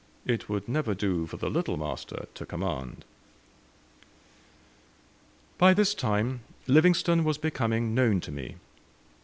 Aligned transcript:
It 0.25 0.49
would 0.49 0.67
never 0.67 0.95
do 0.95 1.27
for 1.27 1.37
the 1.37 1.47
'Little 1.47 1.77
Master' 1.77 2.25
to 2.33 2.43
command." 2.43 3.05
By 5.59 5.75
this 5.75 5.93
time 5.93 6.39
Livingstone 6.65 7.23
was 7.23 7.37
becoming 7.37 7.93
known 7.93 8.19
to 8.21 8.31
me. 8.31 8.55